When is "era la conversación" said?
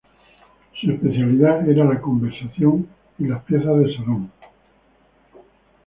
1.69-2.87